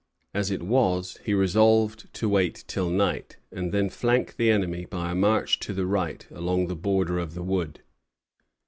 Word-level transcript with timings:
As 0.33 0.49
it 0.49 0.63
was, 0.63 1.19
he 1.25 1.35
resolved 1.35 2.11
to 2.15 2.27
wait 2.27 2.63
till 2.65 2.89
night, 2.89 3.37
and 3.51 3.71
then 3.71 3.91
flank 3.91 4.35
the 4.35 4.49
enemy 4.49 4.85
by 4.85 5.11
a 5.11 5.15
march 5.15 5.59
to 5.59 5.73
the 5.73 5.85
right 5.85 6.25
along 6.31 6.65
the 6.65 6.75
border 6.75 7.19
of 7.19 7.35
the 7.35 7.43
wood. 7.43 7.83